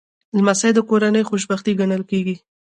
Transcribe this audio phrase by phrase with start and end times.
[0.37, 2.35] لمسی د کورنۍ خوشبختي ګڼل کېږي.